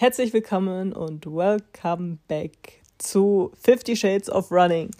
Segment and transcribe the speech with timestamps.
[0.00, 4.92] Herzlich willkommen und welcome back zu Fifty Shades of Running.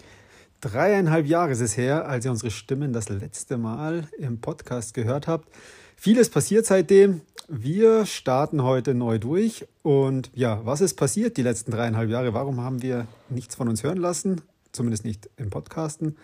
[0.59, 5.25] Dreieinhalb Jahre ist es her, als ihr unsere Stimmen das letzte Mal im Podcast gehört
[5.25, 5.47] habt.
[5.95, 7.21] Vieles passiert seitdem.
[7.47, 9.65] Wir starten heute neu durch.
[9.83, 12.33] Und ja, was ist passiert die letzten dreieinhalb Jahre?
[12.33, 14.41] Warum haben wir nichts von uns hören lassen?
[14.73, 16.17] Zumindest nicht im Podcasten.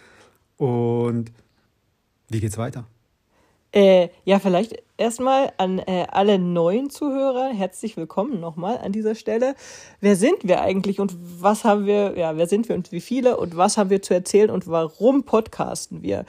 [0.57, 1.31] Und
[2.27, 2.85] wie geht's weiter?
[3.71, 9.55] Äh, ja, vielleicht erstmal an äh, alle neuen Zuhörer herzlich willkommen nochmal an dieser Stelle.
[9.99, 13.37] Wer sind wir eigentlich und was haben wir, ja, wer sind wir und wie viele
[13.37, 16.25] und was haben wir zu erzählen und warum podcasten wir?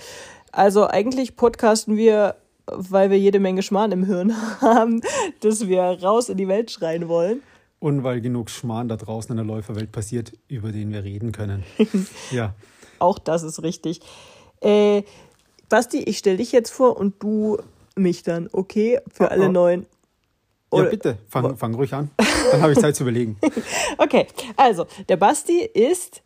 [0.52, 2.36] Also eigentlich podcasten wir,
[2.66, 5.00] weil wir jede Menge Schmarrn im Hirn haben,
[5.40, 7.42] dass wir raus in die Welt schreien wollen.
[7.78, 11.62] Und weil genug Schmarrn da draußen in der Läuferwelt passiert, über den wir reden können.
[12.30, 12.54] ja.
[12.98, 14.00] Auch das ist richtig.
[14.60, 15.02] Äh,
[15.68, 17.58] Basti, ich stelle dich jetzt vor und du
[17.96, 19.00] mich dann, okay?
[19.12, 19.52] Für oh, alle oh.
[19.52, 19.86] neuen.
[20.70, 20.84] Oder?
[20.84, 22.10] Ja, bitte, fang, fang ruhig an.
[22.52, 23.36] Dann habe ich Zeit zu überlegen.
[23.98, 26.22] okay, also, der Basti ist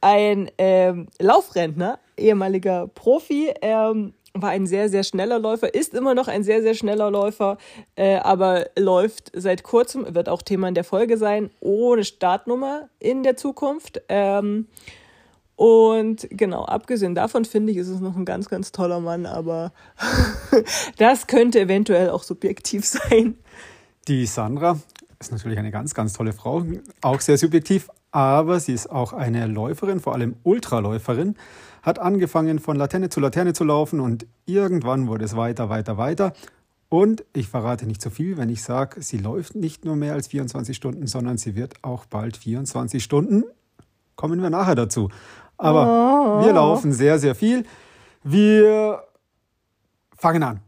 [0.00, 3.52] ein ähm, Laufrentner, ehemaliger Profi.
[3.62, 7.58] Ähm, war ein sehr, sehr schneller Läufer, ist immer noch ein sehr, sehr schneller Läufer,
[7.96, 13.22] äh, aber läuft seit kurzem, wird auch Thema in der Folge sein, ohne Startnummer in
[13.22, 14.02] der Zukunft.
[14.08, 14.66] Ähm,
[15.58, 19.72] und genau, abgesehen davon finde ich, ist es noch ein ganz, ganz toller Mann, aber
[20.98, 23.36] das könnte eventuell auch subjektiv sein.
[24.06, 24.78] Die Sandra
[25.18, 26.64] ist natürlich eine ganz, ganz tolle Frau,
[27.00, 31.34] auch sehr subjektiv, aber sie ist auch eine Läuferin, vor allem Ultraläuferin,
[31.82, 36.34] hat angefangen von Laterne zu Laterne zu laufen und irgendwann wurde es weiter, weiter, weiter.
[36.88, 40.12] Und ich verrate nicht zu so viel, wenn ich sage, sie läuft nicht nur mehr
[40.12, 43.42] als 24 Stunden, sondern sie wird auch bald 24 Stunden.
[44.14, 45.10] Kommen wir nachher dazu.
[45.58, 46.44] Aber oh.
[46.44, 47.64] wir laufen sehr, sehr viel.
[48.22, 49.02] Wir
[50.16, 50.60] fangen an.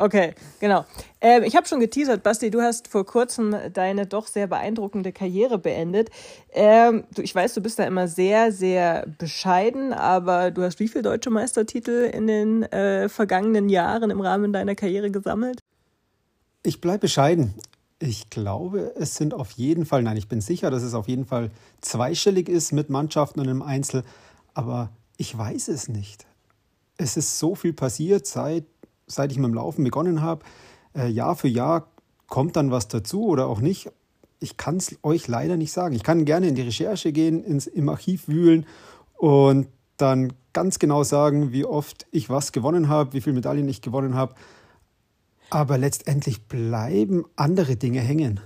[0.00, 0.86] Okay, genau.
[1.20, 5.58] Ähm, ich habe schon geteasert, Basti, du hast vor kurzem deine doch sehr beeindruckende Karriere
[5.58, 6.08] beendet.
[6.52, 10.88] Ähm, du, ich weiß, du bist da immer sehr, sehr bescheiden, aber du hast wie
[10.88, 15.60] viele deutsche Meistertitel in den äh, vergangenen Jahren im Rahmen deiner Karriere gesammelt?
[16.62, 17.52] Ich bleibe bescheiden.
[17.98, 21.26] Ich glaube, es sind auf jeden Fall, nein, ich bin sicher, dass es auf jeden
[21.26, 21.50] Fall
[21.82, 24.04] zweistellig ist mit Mannschaften und im Einzel
[24.60, 26.26] aber ich weiß es nicht.
[26.98, 28.66] Es ist so viel passiert, seit,
[29.06, 30.44] seit ich mit dem Laufen begonnen habe.
[30.94, 31.88] Äh, Jahr für Jahr
[32.26, 33.90] kommt dann was dazu oder auch nicht.
[34.38, 35.94] Ich kann es euch leider nicht sagen.
[35.94, 38.66] Ich kann gerne in die Recherche gehen, ins, im Archiv wühlen
[39.16, 43.80] und dann ganz genau sagen, wie oft ich was gewonnen habe, wie viele Medaillen ich
[43.80, 44.34] gewonnen habe.
[45.48, 48.40] Aber letztendlich bleiben andere Dinge hängen.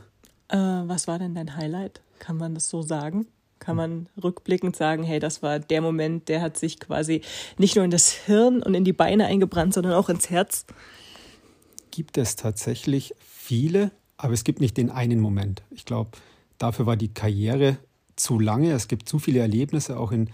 [0.47, 2.03] Äh, was war denn dein Highlight?
[2.21, 3.27] Kann man das so sagen?
[3.65, 7.23] Kann man rückblickend sagen, hey, das war der Moment, der hat sich quasi
[7.57, 10.67] nicht nur in das Hirn und in die Beine eingebrannt, sondern auch ins Herz?
[11.91, 15.63] Gibt es tatsächlich viele, aber es gibt nicht den einen Moment.
[15.71, 16.11] Ich glaube,
[16.59, 17.79] dafür war die Karriere
[18.17, 18.73] zu lange.
[18.73, 20.29] Es gibt zu viele Erlebnisse, auch in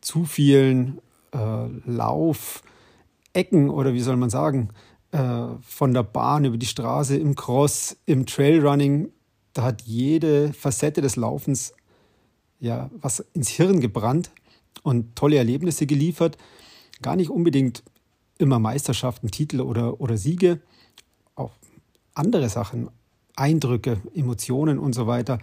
[0.00, 0.98] zu vielen
[1.32, 4.70] äh, Laufecken oder wie soll man sagen,
[5.12, 9.10] äh, von der Bahn über die Straße, im Cross, im Trailrunning.
[9.52, 11.74] Da hat jede Facette des Laufens
[12.62, 14.30] ja was ins Hirn gebrannt
[14.82, 16.38] und tolle Erlebnisse geliefert.
[17.02, 17.82] Gar nicht unbedingt
[18.38, 20.60] immer Meisterschaften, Titel oder, oder Siege,
[21.34, 21.50] auch
[22.14, 22.88] andere Sachen,
[23.36, 25.38] Eindrücke, Emotionen und so weiter.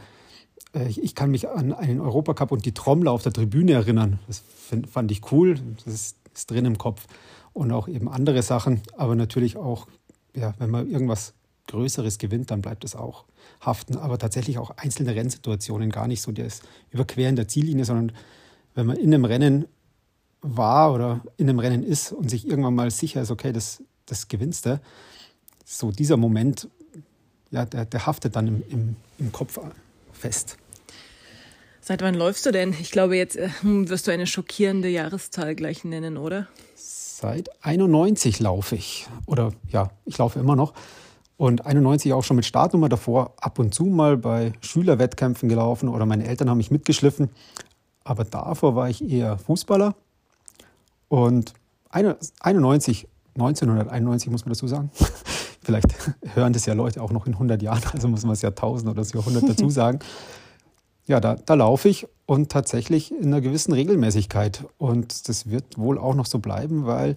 [0.74, 4.19] Äh, ich kann mich an einen Europacup und die Trommler auf der Tribüne erinnern.
[4.28, 4.44] Das
[4.90, 7.06] fand ich cool, das ist, ist drin im Kopf.
[7.52, 9.88] Und auch eben andere Sachen, aber natürlich auch,
[10.35, 11.34] ja, wenn man irgendwas
[11.69, 13.25] Größeres gewinnt, dann bleibt es auch
[13.62, 13.97] haften.
[13.97, 18.12] Aber tatsächlich auch einzelne Rennsituationen, gar nicht so das Überqueren der Ziellinie, sondern
[18.75, 19.66] wenn man in einem Rennen
[20.41, 24.28] war oder in einem Rennen ist und sich irgendwann mal sicher ist, okay, das, das
[24.28, 24.79] gewinnst du,
[25.66, 26.68] so dieser Moment,
[27.52, 29.59] ja, der, der haftet dann im, im, im Kopf
[30.12, 30.58] fest.
[31.81, 32.75] Seit wann läufst du denn?
[32.79, 36.47] Ich glaube, jetzt äh, wirst du eine schockierende Jahreszahl gleich nennen, oder?
[36.75, 39.08] Seit 91 laufe ich.
[39.25, 40.74] Oder ja, ich laufe immer noch.
[41.39, 46.05] Und 91 auch schon mit Startnummer davor ab und zu mal bei Schülerwettkämpfen gelaufen oder
[46.05, 47.29] meine Eltern haben mich mitgeschliffen.
[48.03, 49.96] Aber davor war ich eher Fußballer.
[51.08, 51.53] Und
[51.91, 54.91] 91, 1991 muss man dazu sagen.
[55.61, 55.87] Vielleicht
[56.34, 58.90] hören das ja Leute auch noch in 100 Jahren, also muss man es ja 1000
[58.90, 59.99] oder das Jahrhundert dazu sagen.
[61.08, 64.66] Ja, da, da laufe ich und tatsächlich in einer gewissen Regelmäßigkeit.
[64.78, 67.16] Und das wird wohl auch noch so bleiben, weil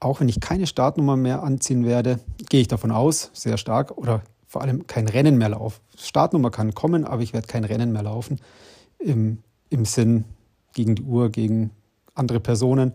[0.00, 4.22] auch wenn ich keine Startnummer mehr anziehen werde, gehe ich davon aus, sehr stark, oder
[4.46, 5.80] vor allem kein Rennen mehr laufen.
[5.96, 8.40] Startnummer kann kommen, aber ich werde kein Rennen mehr laufen
[8.98, 9.38] im,
[9.70, 10.24] im Sinn
[10.74, 11.70] gegen die Uhr, gegen
[12.14, 12.92] andere Personen.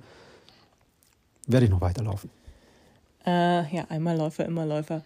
[1.46, 2.30] Werde ich noch weiterlaufen.
[3.26, 5.04] Äh, ja, einmal Läufer, immer Läufer.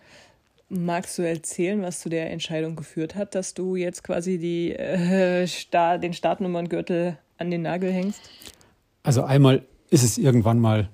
[0.69, 5.47] Magst du erzählen, was zu der Entscheidung geführt hat, dass du jetzt quasi die, äh,
[5.47, 8.21] Star den Startnummerngürtel an den Nagel hängst?
[9.03, 10.89] Also einmal ist es irgendwann mal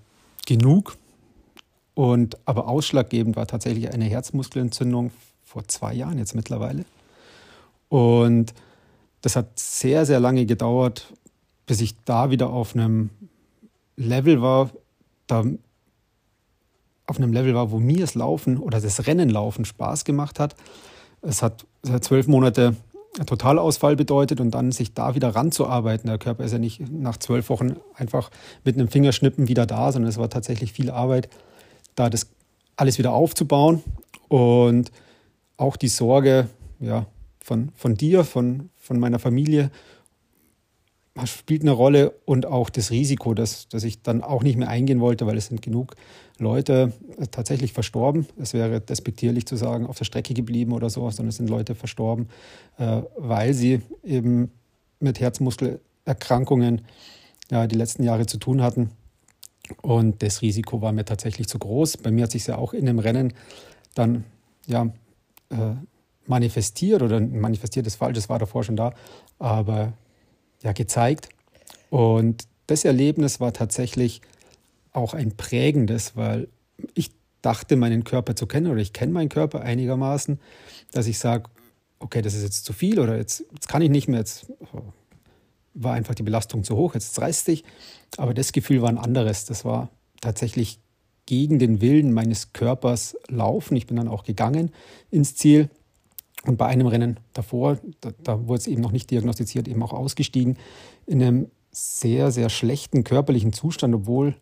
[0.46, 0.98] genug.
[1.96, 5.12] Und aber ausschlaggebend war tatsächlich eine Herzmuskelentzündung
[5.44, 6.86] vor zwei Jahren jetzt mittlerweile.
[7.90, 8.54] Und
[9.22, 11.14] das hat sehr, sehr lange gedauert,
[11.66, 13.10] bis ich da wieder auf einem
[13.96, 14.72] Level war,
[15.28, 15.46] da
[17.06, 20.56] auf einem Level war, wo mir das Laufen oder das Rennenlaufen Spaß gemacht hat.
[21.22, 21.66] Es hat
[22.02, 22.76] zwölf Monate
[23.14, 26.08] Totalausfall bedeutet und dann sich da wieder ranzuarbeiten.
[26.08, 28.32] Der Körper ist ja nicht nach zwölf Wochen einfach
[28.64, 31.30] mit einem Fingerschnippen wieder da, sondern es war tatsächlich viel Arbeit,
[31.96, 32.28] da das
[32.76, 33.84] alles wieder aufzubauen
[34.30, 34.92] und
[35.58, 36.50] auch die Sorge
[36.80, 37.06] ja,
[37.40, 39.70] von, von dir, von, von meiner Familie
[41.26, 45.00] spielt eine Rolle und auch das Risiko, dass, dass ich dann auch nicht mehr eingehen
[45.00, 45.96] wollte, weil es sind genug
[46.44, 48.28] Leute äh, tatsächlich verstorben.
[48.38, 51.74] Es wäre despektierlich zu sagen, auf der Strecke geblieben oder so, sondern es sind Leute
[51.76, 52.30] verstorben,
[52.78, 54.52] äh, weil sie eben
[55.00, 56.82] mit Herzmuskelerkrankungen
[57.50, 58.92] ja, die letzten Jahre zu tun hatten.
[59.82, 61.98] Und das Risiko war mir tatsächlich zu groß.
[61.98, 63.34] Bei mir hat sich ja auch in dem Rennen
[63.96, 64.26] dann
[64.68, 64.90] ja,
[65.50, 65.76] äh,
[66.26, 68.94] manifestiert oder manifestiert ist falsch, das war davor schon da,
[69.40, 69.94] aber
[70.64, 71.30] ja, gezeigt.
[71.90, 74.22] Und das Erlebnis war tatsächlich
[74.94, 76.48] auch ein prägendes, weil
[76.94, 77.12] ich
[77.42, 80.40] dachte, meinen Körper zu kennen oder ich kenne meinen Körper einigermaßen,
[80.92, 81.50] dass ich sage,
[82.00, 84.52] okay, das ist jetzt zu viel oder jetzt, jetzt kann ich nicht mehr, jetzt
[85.74, 87.64] war einfach die Belastung zu hoch, jetzt reißt sich.
[88.18, 89.46] Aber das Gefühl war ein anderes.
[89.46, 89.90] Das war
[90.22, 90.80] tatsächlich
[91.26, 93.76] gegen den Willen meines Körpers laufen.
[93.76, 94.72] Ich bin dann auch gegangen
[95.10, 95.70] ins Ziel
[96.46, 99.94] und bei einem Rennen davor, da, da wurde es eben noch nicht diagnostiziert, eben auch
[99.94, 100.58] ausgestiegen,
[101.06, 104.36] in einem sehr, sehr schlechten körperlichen Zustand, obwohl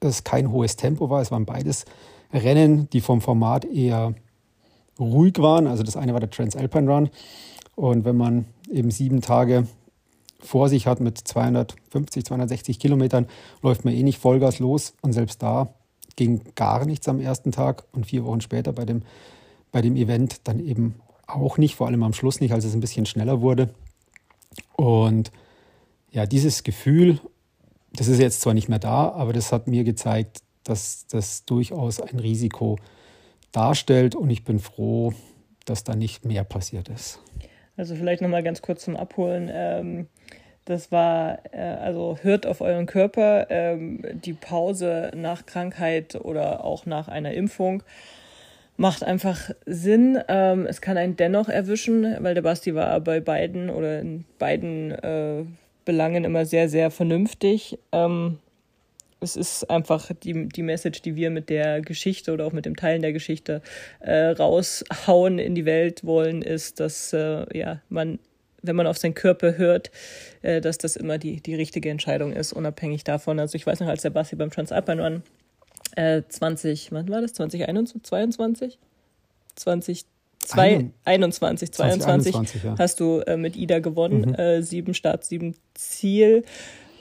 [0.00, 1.20] es kein hohes Tempo war.
[1.20, 1.84] Es waren beides
[2.32, 4.14] Rennen, die vom Format eher
[4.98, 5.66] ruhig waren.
[5.66, 7.10] Also das eine war der Transalpine Run.
[7.76, 9.66] Und wenn man eben sieben Tage
[10.38, 13.26] vor sich hat mit 250, 260 Kilometern,
[13.62, 14.94] läuft man eh nicht Vollgas los.
[15.02, 15.74] Und selbst da
[16.16, 17.84] ging gar nichts am ersten Tag.
[17.92, 19.02] Und vier Wochen später bei dem,
[19.72, 22.80] bei dem Event dann eben auch nicht, vor allem am Schluss nicht, als es ein
[22.80, 23.70] bisschen schneller wurde.
[24.76, 25.30] Und
[26.10, 27.20] ja, dieses Gefühl,
[28.00, 32.00] das ist jetzt zwar nicht mehr da, aber das hat mir gezeigt, dass das durchaus
[32.00, 32.78] ein Risiko
[33.52, 35.12] darstellt und ich bin froh,
[35.66, 37.20] dass da nicht mehr passiert ist.
[37.76, 39.50] Also vielleicht nochmal ganz kurz zum Abholen.
[39.52, 40.06] Ähm,
[40.64, 43.48] das war, äh, also hört auf euren Körper.
[43.50, 47.82] Ähm, die Pause nach Krankheit oder auch nach einer Impfung
[48.78, 50.18] macht einfach Sinn.
[50.28, 54.92] Ähm, es kann einen dennoch erwischen, weil der Basti war bei beiden oder in beiden
[54.92, 55.44] äh,
[55.90, 57.76] Belangen immer sehr, sehr vernünftig.
[57.90, 58.38] Ähm,
[59.18, 62.76] es ist einfach die, die Message, die wir mit der Geschichte oder auch mit dem
[62.76, 63.60] Teilen der Geschichte
[63.98, 68.20] äh, raushauen in die Welt wollen, ist, dass äh, ja, man,
[68.62, 69.90] wenn man auf seinen Körper hört,
[70.42, 73.40] äh, dass das immer die, die richtige Entscheidung ist, unabhängig davon.
[73.40, 75.22] Also ich weiß noch, als der Basti beim Transalpine Run
[75.96, 77.32] äh, 20, wann war das?
[77.32, 78.78] 2021, 22?
[79.56, 80.04] 20,
[81.04, 82.34] 21, 22
[82.64, 82.74] ja.
[82.78, 84.30] hast du äh, mit Ida gewonnen.
[84.30, 84.34] Mhm.
[84.34, 86.44] Äh, sieben Start, sieben Ziel.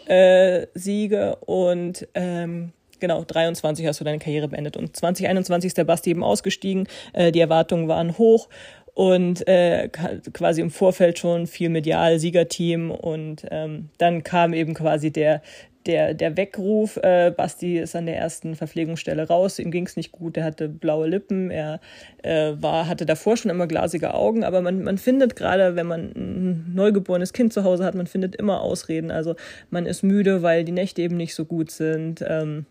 [0.05, 4.75] Äh, Siege und ähm, genau, 23 hast du deine Karriere beendet.
[4.75, 6.87] Und 2021 ist der Basti eben ausgestiegen.
[7.13, 8.49] Äh, die Erwartungen waren hoch
[8.93, 15.11] und äh, quasi im Vorfeld schon viel medial, Siegerteam und ähm, dann kam eben quasi
[15.11, 15.41] der,
[15.89, 20.11] der, der Weckruf, äh, Basti ist an der ersten Verpflegungsstelle raus, ihm ging es nicht
[20.11, 21.79] gut, er hatte blaue Lippen, er
[22.21, 26.11] äh, war, hatte davor schon immer glasige Augen, aber man, man findet gerade, wenn man
[26.15, 29.09] ein neugeborenes Kind zu Hause hat, man findet immer Ausreden.
[29.09, 29.35] Also
[29.71, 32.23] man ist müde, weil die Nächte eben nicht so gut sind.
[32.27, 32.67] Ähm,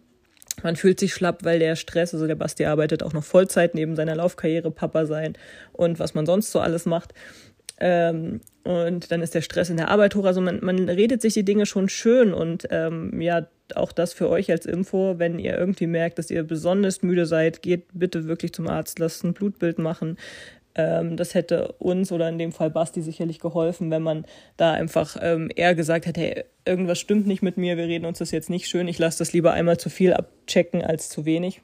[0.62, 3.96] man fühlt sich schlapp, weil der Stress, also der Basti arbeitet auch noch Vollzeit neben
[3.96, 5.34] seiner Laufkarriere, Papa sein
[5.72, 7.14] und was man sonst so alles macht.
[7.80, 10.24] Ähm, und dann ist der Stress in der Arbeit hoch.
[10.24, 14.28] Also man, man redet sich die Dinge schon schön und ähm, ja, auch das für
[14.28, 18.52] euch als Info, wenn ihr irgendwie merkt, dass ihr besonders müde seid, geht bitte wirklich
[18.52, 20.16] zum Arzt, lasst ein Blutbild machen.
[20.74, 24.24] Ähm, das hätte uns oder in dem Fall Basti sicherlich geholfen, wenn man
[24.56, 28.18] da einfach ähm, eher gesagt hätte, hey, irgendwas stimmt nicht mit mir, wir reden uns
[28.18, 31.62] das jetzt nicht schön, ich lasse das lieber einmal zu viel abchecken als zu wenig.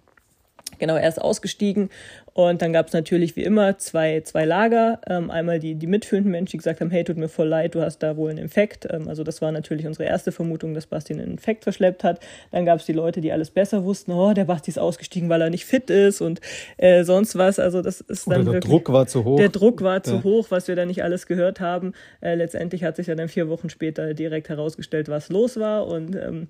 [0.79, 1.91] Genau, er ist ausgestiegen
[2.35, 5.01] und dann gab es natürlich wie immer zwei, zwei Lager.
[5.09, 7.81] Ähm, einmal die, die mitfühlenden Menschen, die gesagt haben, hey, tut mir voll leid, du
[7.81, 8.89] hast da wohl einen Infekt.
[8.91, 12.19] Ähm, also das war natürlich unsere erste Vermutung, dass Basti einen Infekt verschleppt hat.
[12.51, 15.43] Dann gab es die Leute, die alles besser wussten, oh, der Basti ist ausgestiegen, weil
[15.43, 16.41] er nicht fit ist und
[16.77, 17.61] äh, sonst was.
[17.61, 19.37] Also das ist dann Oder der wirklich, Druck war zu hoch.
[19.37, 20.03] Der Druck war ja.
[20.03, 21.93] zu hoch, was wir da nicht alles gehört haben.
[22.21, 26.17] Äh, letztendlich hat sich ja dann vier Wochen später direkt herausgestellt, was los war und
[26.17, 26.49] ähm,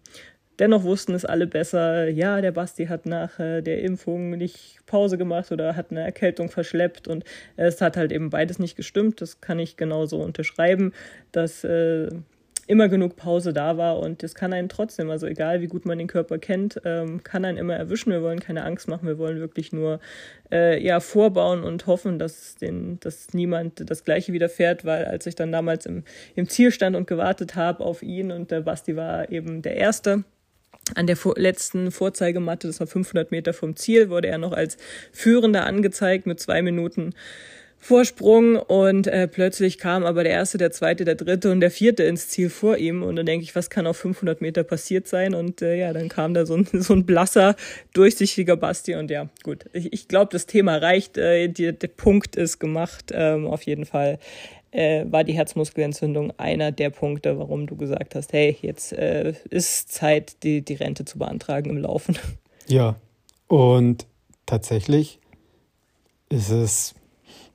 [0.58, 2.08] dennoch wussten es alle besser.
[2.08, 6.50] Ja, der Basti hat nach äh, der Impfung nicht Pause gemacht oder hat eine Erkältung
[6.50, 7.24] verschleppt und
[7.56, 9.20] es hat halt eben beides nicht gestimmt.
[9.20, 10.92] Das kann ich genauso unterschreiben,
[11.32, 12.08] dass äh,
[12.66, 15.98] immer genug Pause da war und das kann einen trotzdem, also egal wie gut man
[15.98, 18.10] den Körper kennt, ähm, kann einen immer erwischen.
[18.10, 20.00] Wir wollen keine Angst machen, wir wollen wirklich nur
[20.50, 25.34] äh, ja, vorbauen und hoffen, dass, den, dass niemand das Gleiche widerfährt, weil als ich
[25.34, 29.30] dann damals im, im Ziel stand und gewartet habe auf ihn und der Basti war
[29.30, 30.24] eben der Erste,
[30.94, 34.76] an der letzten Vorzeigematte, das war 500 Meter vom Ziel, wurde er noch als
[35.12, 37.14] Führender angezeigt mit zwei Minuten
[37.84, 42.04] Vorsprung und äh, plötzlich kam aber der erste, der zweite, der dritte und der vierte
[42.04, 45.34] ins Ziel vor ihm und dann denke ich, was kann auf 500 Meter passiert sein?
[45.34, 47.56] Und äh, ja, dann kam da so ein, so ein blasser,
[47.92, 52.36] durchsichtiger Basti und ja, gut, ich, ich glaube, das Thema reicht, äh, die, der Punkt
[52.36, 54.18] ist gemacht, ähm, auf jeden Fall
[54.74, 59.92] äh, war die Herzmuskelentzündung einer der Punkte, warum du gesagt hast, hey, jetzt äh, ist
[59.92, 62.18] Zeit, die, die Rente zu beantragen im Laufen.
[62.66, 62.96] Ja,
[63.46, 64.06] und
[64.46, 65.20] tatsächlich
[66.28, 66.94] ist es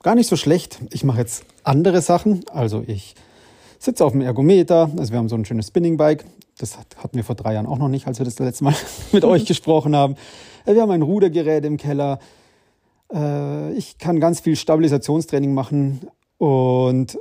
[0.02, 0.80] gar nicht so schlecht.
[0.92, 2.42] Ich mache jetzt andere Sachen.
[2.48, 3.14] Also ich
[3.78, 4.90] sitze auf dem Ergometer.
[4.96, 6.24] Also wir haben so ein schönes Spinning-Bike.
[6.56, 8.74] Das hatten wir vor drei Jahren auch noch nicht, als wir das letzte Mal
[9.12, 10.14] mit euch gesprochen haben.
[10.64, 12.18] Äh, wir haben ein Rudergerät im Keller.
[13.12, 16.00] Äh, ich kann ganz viel Stabilisationstraining machen
[16.40, 17.18] und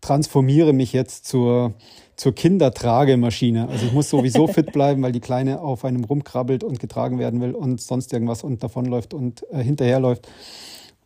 [0.00, 1.74] transformiere mich jetzt zur,
[2.16, 3.68] zur Kindertragemaschine.
[3.68, 7.42] Also ich muss sowieso fit bleiben, weil die Kleine auf einem rumkrabbelt und getragen werden
[7.42, 10.26] will und sonst irgendwas und davonläuft und äh, hinterherläuft.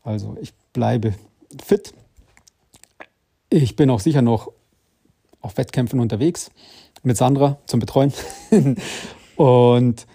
[0.05, 1.15] Also ich bleibe
[1.61, 1.93] fit.
[3.51, 4.53] Ich bin auch sicher noch
[5.41, 6.53] auf Wettkämpfen unterwegs
[7.03, 8.13] mit Sandra zum Betreuen.
[9.37, 10.07] und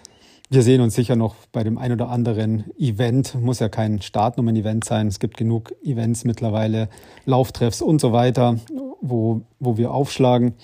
[0.50, 3.34] wir sehen uns sicher noch bei dem ein oder anderen Event.
[3.34, 5.08] Muss ja kein Startnummern-Event sein.
[5.08, 6.88] Es gibt genug Events mittlerweile,
[7.24, 8.58] Lauftreffs und so weiter,
[9.00, 10.54] wo, wo wir aufschlagen.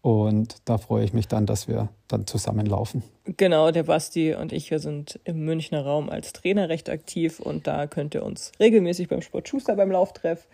[0.00, 3.02] Und da freue ich mich dann, dass wir dann zusammenlaufen.
[3.24, 7.66] Genau, der Basti und ich, wir sind im Münchner Raum als Trainer recht aktiv und
[7.66, 10.46] da könnt ihr uns regelmäßig beim Sport Schuster beim Lauftreff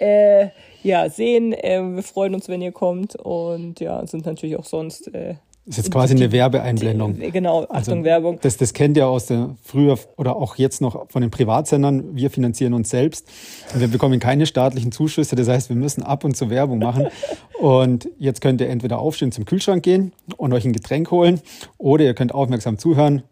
[0.00, 0.48] äh,
[0.82, 1.52] ja, sehen.
[1.52, 5.36] Äh, wir freuen uns, wenn ihr kommt und ja, sind natürlich auch sonst äh,
[5.66, 7.18] ist jetzt quasi eine Werbeeinblendung.
[7.32, 8.38] Genau, Achtung, also, Werbung.
[8.40, 12.14] Das, das kennt ihr aus der früher oder auch jetzt noch von den Privatsendern.
[12.14, 13.28] Wir finanzieren uns selbst
[13.74, 15.34] und wir bekommen keine staatlichen Zuschüsse.
[15.34, 17.08] Das heißt, wir müssen ab und zu Werbung machen.
[17.58, 21.40] Und jetzt könnt ihr entweder aufstehen, zum Kühlschrank gehen und euch ein Getränk holen
[21.78, 23.22] oder ihr könnt aufmerksam zuhören,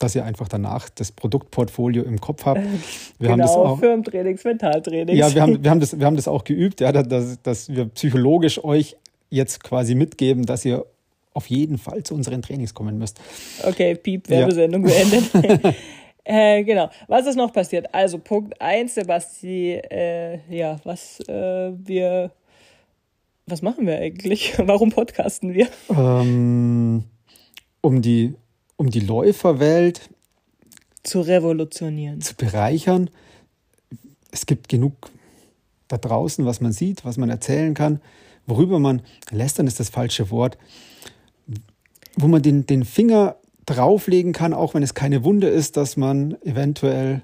[0.00, 2.62] dass ihr einfach danach das Produktportfolio im Kopf habt.
[2.62, 5.16] Wir genau, haben das auch, Firmentrainings, Mentaltrainings.
[5.16, 7.84] Ja, wir haben, wir haben, das, wir haben das auch geübt, ja, dass, dass wir
[7.86, 8.96] psychologisch euch
[9.30, 10.84] jetzt quasi mitgeben, dass ihr
[11.34, 13.20] auf jeden Fall zu unseren Trainings kommen müsst.
[13.64, 14.94] Okay, Piep, Werbesendung ja.
[14.94, 15.74] beendet.
[16.24, 16.88] äh, genau.
[17.08, 17.92] Was ist noch passiert?
[17.92, 22.30] Also Punkt 1, Sebasti, äh, ja, was äh, wir,
[23.46, 24.54] was machen wir eigentlich?
[24.58, 25.68] Warum podcasten wir?
[25.90, 27.04] Ähm,
[27.80, 28.34] um die,
[28.76, 30.08] um die Läuferwelt
[31.02, 33.10] zu revolutionieren, zu bereichern.
[34.30, 35.10] Es gibt genug
[35.88, 38.00] da draußen, was man sieht, was man erzählen kann,
[38.46, 40.56] worüber man, lästern ist das falsche Wort,
[42.16, 46.36] wo man den, den Finger drauflegen kann, auch wenn es keine Wunde ist, dass man
[46.42, 47.22] eventuell,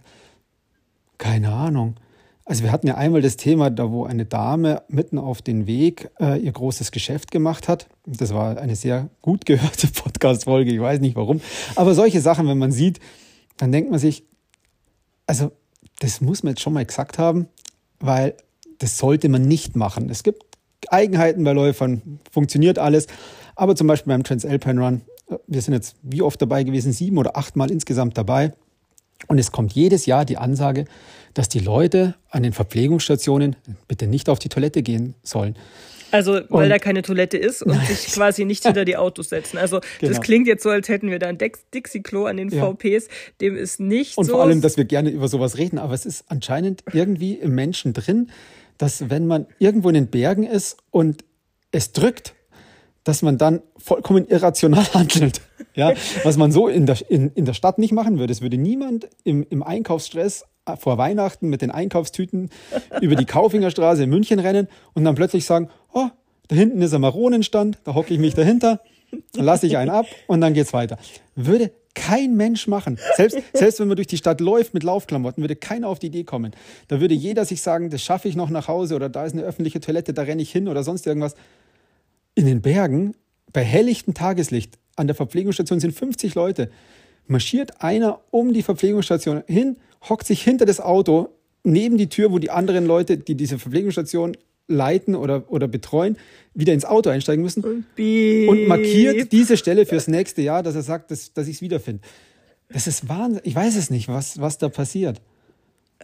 [1.18, 1.96] keine Ahnung.
[2.44, 6.10] Also wir hatten ja einmal das Thema, da wo eine Dame mitten auf den Weg
[6.18, 7.88] äh, ihr großes Geschäft gemacht hat.
[8.06, 11.40] Das war eine sehr gut gehörte Podcast-Folge, ich weiß nicht warum.
[11.76, 12.98] Aber solche Sachen, wenn man sieht,
[13.56, 14.24] dann denkt man sich,
[15.26, 15.52] also
[16.00, 17.46] das muss man jetzt schon mal gesagt haben,
[18.00, 18.34] weil
[18.78, 20.10] das sollte man nicht machen.
[20.10, 20.42] Es gibt
[20.88, 23.06] Eigenheiten bei Läufern, funktioniert alles.
[23.60, 27.18] Aber zum Beispiel beim Transalpine Run, äh, wir sind jetzt wie oft dabei gewesen, sieben
[27.18, 28.54] oder achtmal insgesamt dabei.
[29.26, 30.86] Und es kommt jedes Jahr die Ansage,
[31.34, 35.56] dass die Leute an den Verpflegungsstationen bitte nicht auf die Toilette gehen sollen.
[36.10, 37.86] Also, weil und, da keine Toilette ist und nein.
[37.86, 39.58] sich quasi nicht hinter die Autos setzen.
[39.58, 40.10] Also, genau.
[40.10, 42.64] das klingt jetzt so, als hätten wir da ein Dixie-Klo an den ja.
[42.64, 43.08] VPs.
[43.42, 44.32] Dem ist nicht und so.
[44.32, 47.54] Und vor allem, dass wir gerne über sowas reden, aber es ist anscheinend irgendwie im
[47.54, 48.30] Menschen drin,
[48.78, 51.24] dass wenn man irgendwo in den Bergen ist und
[51.72, 52.34] es drückt,
[53.04, 55.40] dass man dann vollkommen irrational handelt.
[55.74, 55.92] Ja,
[56.24, 58.32] was man so in der, in, in der Stadt nicht machen würde.
[58.32, 62.50] Es würde niemand im, im Einkaufsstress äh, vor Weihnachten mit den Einkaufstüten
[63.00, 66.08] über die Kaufingerstraße in München rennen und dann plötzlich sagen, oh,
[66.48, 68.80] da hinten ist ein Maronenstand, da hocke ich mich dahinter,
[69.34, 70.98] dann lasse ich einen ab und dann geht's weiter.
[71.36, 72.98] Würde kein Mensch machen.
[73.16, 76.24] Selbst, selbst wenn man durch die Stadt läuft mit Laufklamotten, würde keiner auf die Idee
[76.24, 76.52] kommen.
[76.88, 79.42] Da würde jeder sich sagen, das schaffe ich noch nach Hause oder da ist eine
[79.42, 81.34] öffentliche Toilette, da renne ich hin oder sonst irgendwas
[82.34, 83.14] in den Bergen
[83.52, 86.70] bei helllichtem Tageslicht an der Verpflegungsstation sind 50 Leute.
[87.26, 89.76] Marschiert einer um die Verpflegungsstation hin,
[90.08, 91.28] hockt sich hinter das Auto
[91.62, 96.16] neben die Tür, wo die anderen Leute, die diese Verpflegungsstation leiten oder, oder betreuen,
[96.54, 97.84] wieder ins Auto einsteigen müssen und,
[98.48, 102.02] und markiert diese Stelle fürs nächste Jahr, dass er sagt, dass, dass ich es wiederfinde.
[102.68, 103.42] Das ist Wahnsinn.
[103.44, 105.20] Ich weiß es nicht, was, was da passiert.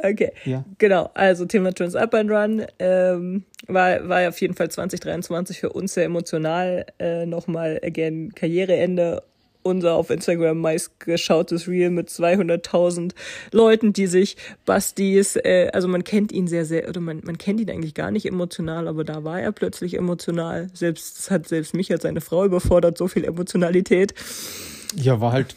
[0.02, 0.64] Okay, ja.
[0.78, 1.10] genau.
[1.14, 6.86] Also Thema Transalpine Run ähm, war, war auf jeden Fall 2023 für uns sehr emotional.
[6.98, 9.22] Äh, Nochmal, again, Karriereende
[9.66, 13.12] unser auf Instagram meistgeschautes Reel mit 200.000
[13.50, 17.60] Leuten, die sich Bastis, äh, also man kennt ihn sehr, sehr, oder man, man kennt
[17.60, 20.68] ihn eigentlich gar nicht emotional, aber da war er plötzlich emotional.
[20.72, 24.14] Selbst, das hat selbst mich als seine Frau überfordert, so viel Emotionalität.
[24.94, 25.56] Ja, war halt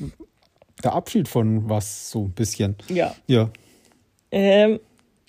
[0.84, 2.76] der Abschied von was, so ein bisschen.
[2.90, 3.16] Ja.
[3.28, 3.52] Ja.
[4.32, 4.80] Ähm,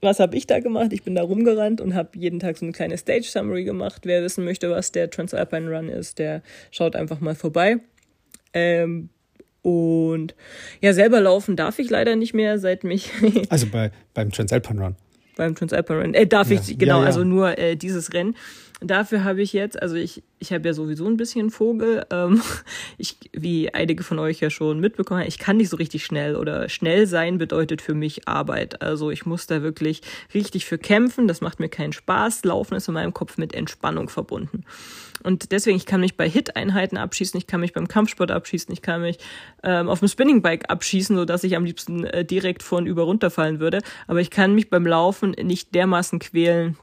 [0.02, 0.92] was habe ich da gemacht?
[0.92, 4.02] Ich bin da rumgerannt und habe jeden Tag so eine kleine Stage Summary gemacht.
[4.04, 7.76] Wer wissen möchte, was der Transalpine Run ist, der schaut einfach mal vorbei.
[8.54, 9.10] Ähm,
[9.62, 10.34] und
[10.80, 13.10] ja, selber laufen darf ich leider nicht mehr, seit mich.
[13.50, 14.96] also bei, beim Transalpine Run.
[15.36, 16.14] Beim Transalpine Run.
[16.14, 16.60] Äh, darf ja.
[16.60, 17.06] ich, genau, ja, ja.
[17.06, 18.36] also nur äh, dieses Rennen.
[18.80, 22.06] Dafür habe ich jetzt, also ich, ich habe ja sowieso ein bisschen Vogel.
[22.10, 22.40] Ähm,
[22.98, 26.68] ich, wie einige von euch ja schon mitbekommen, ich kann nicht so richtig schnell oder
[26.70, 28.80] schnell sein bedeutet für mich Arbeit.
[28.80, 30.00] Also ich muss da wirklich
[30.32, 31.28] richtig für kämpfen.
[31.28, 32.44] Das macht mir keinen Spaß.
[32.44, 34.64] Laufen ist in meinem Kopf mit Entspannung verbunden.
[35.22, 38.80] Und deswegen, ich kann mich bei Hit-Einheiten abschießen, ich kann mich beim Kampfsport abschießen, ich
[38.80, 39.18] kann mich
[39.62, 43.60] ähm, auf dem Spinningbike abschießen, so dass ich am liebsten äh, direkt von über runterfallen
[43.60, 43.80] würde.
[44.06, 46.78] Aber ich kann mich beim Laufen nicht dermaßen quälen,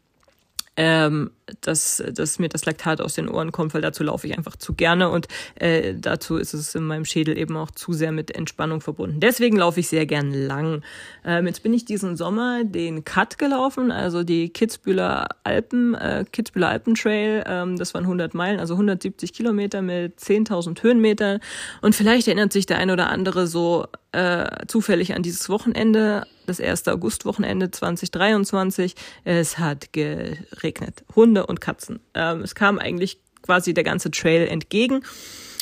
[0.75, 4.55] ähm, dass, dass mir das Laktat aus den Ohren kommt, weil dazu laufe ich einfach
[4.55, 8.31] zu gerne und äh, dazu ist es in meinem Schädel eben auch zu sehr mit
[8.35, 9.19] Entspannung verbunden.
[9.19, 10.83] Deswegen laufe ich sehr gern lang.
[11.25, 16.69] Ähm, jetzt bin ich diesen Sommer den Cut gelaufen, also die Kitzbühler Alpen, äh, Kitzbühler
[16.69, 17.43] Alpentrail.
[17.47, 21.39] Ähm, das waren 100 Meilen, also 170 Kilometer mit 10.000 Höhenmetern.
[21.81, 26.59] Und vielleicht erinnert sich der ein oder andere so äh, zufällig an dieses Wochenende, das
[26.59, 28.95] erste Augustwochenende 2023.
[29.23, 31.03] Es hat geregnet.
[31.37, 31.99] Hunde und Katzen.
[32.13, 35.03] Ähm, es kam eigentlich quasi der ganze Trail entgegen.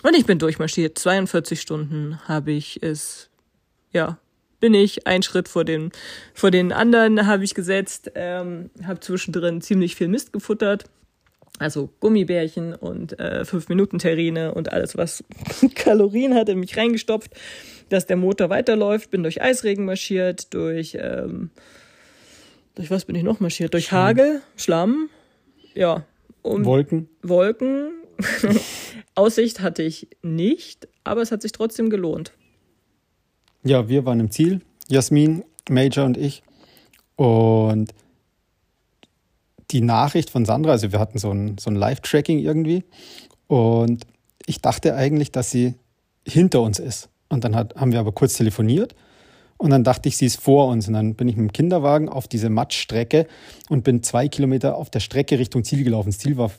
[0.03, 0.97] Und ich bin durchmarschiert.
[0.97, 3.29] 42 Stunden habe ich es,
[3.91, 4.17] ja,
[4.59, 5.91] bin ich ein Schritt vor den,
[6.33, 10.85] vor den anderen habe ich gesetzt, ähm, habe zwischendrin ziemlich viel Mist gefuttert.
[11.57, 15.23] Also Gummibärchen und äh, 5-Minuten-Terrine und alles, was
[15.75, 17.31] Kalorien hat, in mich reingestopft
[17.89, 21.51] dass der Motor weiterläuft, bin durch Eisregen marschiert, durch, ähm,
[22.75, 23.73] durch was bin ich noch marschiert?
[23.73, 24.01] Durch Schlamm.
[24.01, 25.09] Hagel, Schlamm,
[25.75, 26.05] ja.
[26.41, 27.09] Und Wolken.
[27.21, 27.91] Wolken.
[29.15, 32.33] Aussicht hatte ich nicht, aber es hat sich trotzdem gelohnt.
[33.63, 36.43] Ja, wir waren im Ziel, Jasmin, Major und ich.
[37.15, 37.93] Und
[39.71, 42.83] die Nachricht von Sandra, also wir hatten so ein, so ein Live-Tracking irgendwie.
[43.47, 44.05] Und
[44.45, 45.75] ich dachte eigentlich, dass sie
[46.27, 47.09] hinter uns ist.
[47.29, 48.95] Und dann hat, haben wir aber kurz telefoniert.
[49.57, 50.87] Und dann dachte ich, sie ist vor uns.
[50.87, 53.27] Und dann bin ich mit dem Kinderwagen auf diese Matschstrecke
[53.69, 56.09] und bin zwei Kilometer auf der Strecke Richtung Ziel gelaufen.
[56.09, 56.51] Das Ziel war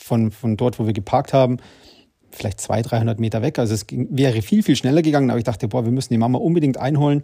[0.00, 1.58] von, von dort, wo wir geparkt haben,
[2.30, 3.58] vielleicht 200, 300 Meter weg.
[3.58, 5.30] Also es ging, wäre viel, viel schneller gegangen.
[5.30, 7.22] Aber ich dachte, boah, wir müssen die Mama unbedingt einholen,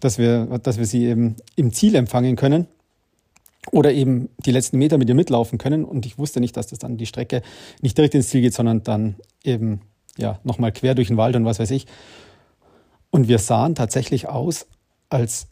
[0.00, 2.66] dass wir, dass wir sie eben im Ziel empfangen können.
[3.70, 5.84] Oder eben die letzten Meter mit ihr mitlaufen können.
[5.84, 7.42] Und ich wusste nicht, dass das dann die Strecke
[7.80, 9.80] nicht direkt ins Ziel geht, sondern dann eben
[10.16, 11.86] ja, nochmal quer durch den Wald und was weiß ich.
[13.10, 14.66] Und wir sahen tatsächlich aus,
[15.08, 15.48] als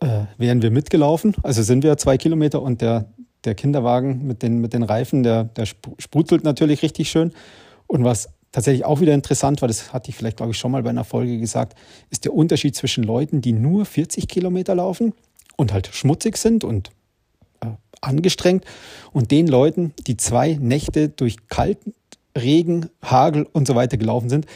[0.00, 1.34] äh, wären wir mitgelaufen.
[1.42, 3.12] Also sind wir zwei Kilometer und der,
[3.44, 7.32] der Kinderwagen mit den, mit den Reifen, der, der sprudelt natürlich richtig schön.
[7.86, 10.82] Und was tatsächlich auch wieder interessant war, das hatte ich vielleicht, glaube ich, schon mal
[10.82, 11.78] bei einer Folge gesagt,
[12.10, 15.12] ist der Unterschied zwischen Leuten, die nur 40 Kilometer laufen
[15.56, 16.90] und halt schmutzig sind und
[17.60, 17.68] äh,
[18.00, 18.64] angestrengt
[19.12, 21.94] und den Leuten, die zwei Nächte durch kalten
[22.36, 24.46] Regen, Hagel und so weiter gelaufen sind.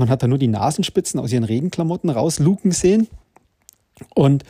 [0.00, 3.06] Man hat da nur die Nasenspitzen aus ihren Regenklamotten rausluken sehen.
[4.14, 4.44] Und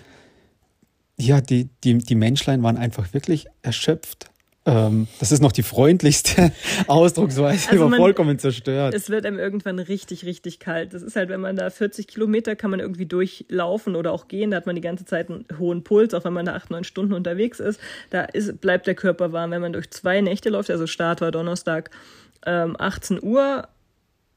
[1.18, 4.30] ja, die, die, die Menschlein waren einfach wirklich erschöpft.
[4.64, 6.52] Ähm, das ist noch die freundlichste
[6.86, 8.94] Ausdrucksweise, also man, vollkommen zerstört.
[8.94, 10.94] Es wird einem irgendwann richtig, richtig kalt.
[10.94, 14.52] Das ist halt, wenn man da 40 Kilometer kann man irgendwie durchlaufen oder auch gehen,
[14.52, 16.84] da hat man die ganze Zeit einen hohen Puls, auch wenn man da acht, neun
[16.84, 17.80] Stunden unterwegs ist.
[18.10, 19.50] Da ist, bleibt der Körper warm.
[19.50, 21.90] Wenn man durch zwei Nächte läuft, also Start war Donnerstag,
[22.46, 23.66] ähm, 18 Uhr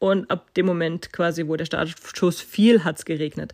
[0.04, 3.54] und ab dem Moment quasi, wo der Startschuss fiel, hat es geregnet.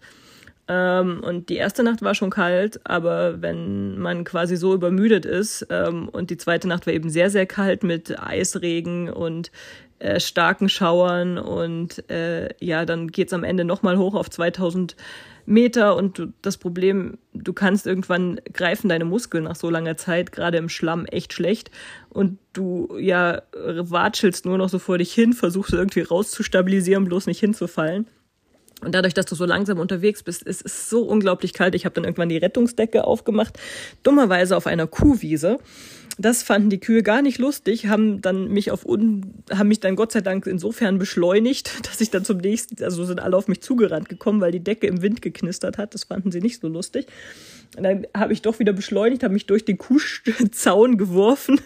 [0.68, 5.68] Ähm, und die erste Nacht war schon kalt, aber wenn man quasi so übermüdet ist
[5.70, 9.52] ähm, und die zweite Nacht war eben sehr, sehr kalt mit Eisregen und
[10.00, 14.96] äh, starken Schauern und äh, ja, dann geht es am Ende nochmal hoch auf 2000
[15.50, 20.32] Meter und du, das Problem, du kannst irgendwann greifen deine Muskeln nach so langer Zeit,
[20.32, 21.72] gerade im Schlamm, echt schlecht
[22.10, 27.40] und du ja watschelst nur noch so vor dich hin, versuchst irgendwie rauszustabilisieren, bloß nicht
[27.40, 28.08] hinzufallen.
[28.82, 31.76] Und dadurch, dass du so langsam unterwegs bist, ist es so unglaublich kalt.
[31.76, 33.60] Ich habe dann irgendwann die Rettungsdecke aufgemacht,
[34.04, 35.60] dummerweise auf einer Kuhwiese.
[36.22, 39.96] Das fanden die Kühe gar nicht lustig, haben dann mich auf un, haben mich dann
[39.96, 43.62] Gott sei Dank insofern beschleunigt, dass ich dann zum nächsten, also sind alle auf mich
[43.62, 45.94] zugerannt gekommen, weil die Decke im Wind geknistert hat.
[45.94, 47.08] Das fanden sie nicht so lustig.
[47.78, 51.62] Und dann habe ich doch wieder beschleunigt, habe mich durch den Kuhzaun geworfen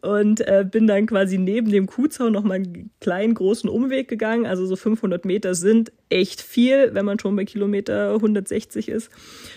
[0.00, 4.46] und äh, bin dann quasi neben dem Kuhzaun nochmal einen kleinen, großen Umweg gegangen.
[4.46, 9.10] Also so 500 Meter sind echt viel, wenn man schon bei Kilometer 160 ist,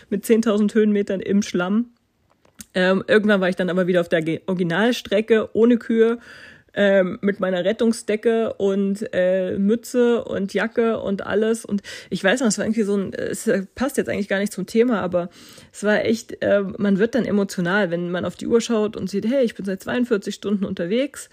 [0.09, 1.91] mit 10.000 Höhenmetern im Schlamm.
[2.73, 6.19] Ähm, irgendwann war ich dann aber wieder auf der Originalstrecke ohne Kühe
[6.73, 11.65] ähm, mit meiner Rettungsdecke und äh, Mütze und Jacke und alles.
[11.65, 14.53] Und ich weiß noch, es war irgendwie so ein, es passt jetzt eigentlich gar nicht
[14.53, 15.29] zum Thema, aber
[15.71, 19.09] es war echt, äh, man wird dann emotional, wenn man auf die Uhr schaut und
[19.09, 21.29] sieht, hey, ich bin seit 42 Stunden unterwegs.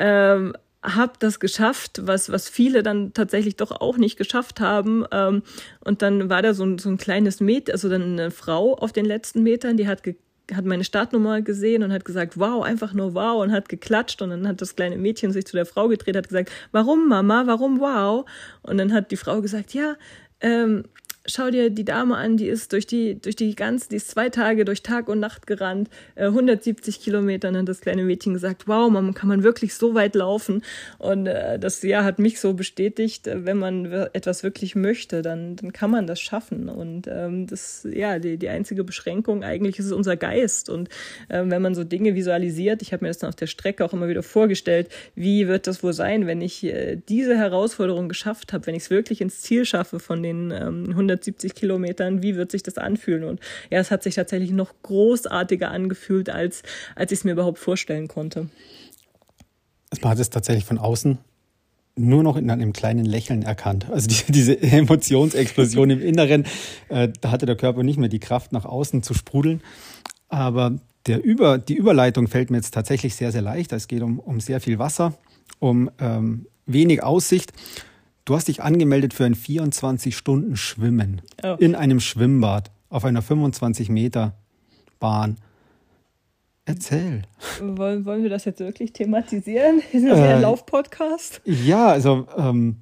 [0.00, 5.04] Ähm, hab das geschafft, was, was viele dann tatsächlich doch auch nicht geschafft haben.
[5.12, 5.42] Ähm,
[5.84, 8.92] und dann war da so ein, so ein kleines Mädchen, also dann eine Frau auf
[8.92, 10.16] den letzten Metern, die hat ge
[10.54, 14.30] hat meine Startnummer gesehen und hat gesagt, wow, einfach nur wow und hat geklatscht und
[14.30, 17.80] dann hat das kleine Mädchen sich zu der Frau gedreht, hat gesagt, warum Mama, warum
[17.80, 18.24] wow?
[18.62, 19.96] Und dann hat die Frau gesagt, ja,
[20.40, 20.84] ähm,
[21.26, 24.28] schau dir die Dame an, die ist durch die, durch die ganze, die ist zwei
[24.28, 27.48] Tage durch Tag und Nacht gerannt, äh, 170 Kilometer.
[27.48, 30.62] Und dann hat das kleine Mädchen gesagt, wow, man kann man wirklich so weit laufen.
[30.98, 35.56] Und äh, das ja hat mich so bestätigt, äh, wenn man etwas wirklich möchte, dann,
[35.56, 36.68] dann kann man das schaffen.
[36.68, 40.70] Und ähm, das, ja, die, die einzige Beschränkung eigentlich ist unser Geist.
[40.70, 40.88] Und
[41.28, 43.92] äh, wenn man so Dinge visualisiert, ich habe mir das dann auf der Strecke auch
[43.92, 48.66] immer wieder vorgestellt, wie wird das wohl sein, wenn ich äh, diese Herausforderung geschafft habe,
[48.66, 52.50] wenn ich es wirklich ins Ziel schaffe von den ähm, 100 170 Kilometern, wie wird
[52.50, 53.24] sich das anfühlen?
[53.24, 56.62] Und ja, es hat sich tatsächlich noch großartiger angefühlt, als,
[56.94, 58.48] als ich es mir überhaupt vorstellen konnte.
[60.00, 61.18] Man hat es tatsächlich von außen
[61.94, 63.90] nur noch in einem kleinen Lächeln erkannt.
[63.90, 66.46] Also die, diese Emotionsexplosion im Inneren,
[66.88, 69.62] äh, da hatte der Körper nicht mehr die Kraft, nach außen zu sprudeln.
[70.28, 73.72] Aber der Über, die Überleitung fällt mir jetzt tatsächlich sehr, sehr leicht.
[73.72, 75.14] Es geht um, um sehr viel Wasser,
[75.58, 77.52] um ähm, wenig Aussicht.
[78.24, 81.56] Du hast dich angemeldet für ein 24-Stunden-Schwimmen oh.
[81.58, 84.34] in einem Schwimmbad auf einer 25 Meter
[85.00, 85.38] Bahn.
[86.64, 87.22] Erzähl.
[87.60, 89.82] Wollen, wollen wir das jetzt wirklich thematisieren?
[89.92, 91.40] Ist das äh, ein Laufpodcast?
[91.44, 92.76] Ja, also ähm,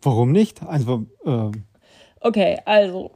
[0.00, 0.62] warum nicht?
[0.62, 1.50] Also, äh,
[2.20, 3.10] okay, also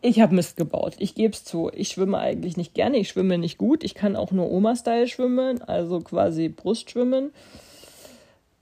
[0.00, 0.96] ich habe Mist gebaut.
[0.98, 1.70] Ich gebe es zu.
[1.72, 2.96] Ich schwimme eigentlich nicht gerne.
[2.96, 3.84] Ich schwimme nicht gut.
[3.84, 7.30] Ich kann auch nur Oma-Style schwimmen, also quasi Brustschwimmen.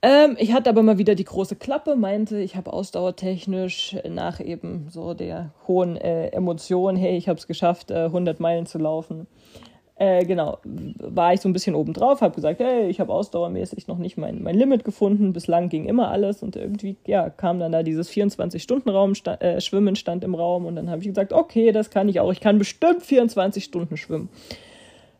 [0.03, 4.87] Ähm, ich hatte aber mal wieder die große Klappe, meinte, ich habe ausdauertechnisch nach eben
[4.89, 9.27] so der hohen äh, Emotion, hey, ich habe es geschafft, äh, 100 Meilen zu laufen.
[9.99, 13.97] Äh, genau, war ich so ein bisschen obendrauf, habe gesagt, hey, ich habe ausdauermäßig noch
[13.97, 15.33] nicht mein, mein Limit gefunden.
[15.33, 19.95] Bislang ging immer alles und irgendwie, ja, kam dann da dieses 24-Stunden-Raum, sta äh, Schwimmen
[19.95, 22.31] stand im Raum und dann habe ich gesagt, okay, das kann ich auch.
[22.31, 24.29] Ich kann bestimmt 24 Stunden schwimmen.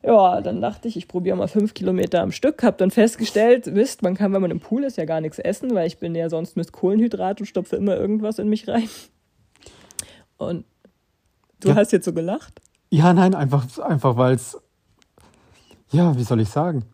[0.08, 4.04] Ja, dann dachte ich, ich probiere mal fünf Kilometer am Stück, habe dann festgestellt, Mist,
[4.04, 6.30] man kann, wenn man im Pool ist, ja gar nichts essen, weil ich bin ja
[6.30, 8.88] sonst mit Kohlenhydrat und stopfe immer irgendwas in mich rein.
[10.38, 10.63] Und
[11.60, 11.76] du ja.
[11.76, 12.62] hast jetzt so gelacht?
[12.89, 14.58] Ja, nein, einfach, einfach weil es,
[15.91, 16.86] ja, wie soll ich sagen,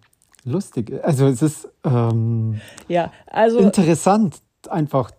[0.44, 0.92] lustig.
[1.04, 5.12] Also es ist ähm, ja, also, interessant, einfach.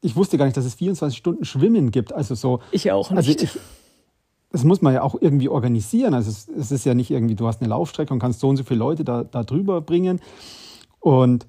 [0.00, 2.12] Ich wusste gar nicht, dass es 24 Stunden Schwimmen gibt.
[2.12, 2.60] Also so.
[2.72, 3.16] Ich auch nicht.
[3.18, 3.58] Also ich,
[4.54, 6.14] das muss man ja auch irgendwie organisieren.
[6.14, 8.56] Also es, es, ist ja nicht irgendwie, du hast eine Laufstrecke und kannst so und
[8.56, 10.20] so viele Leute da, da drüber bringen.
[11.00, 11.48] Und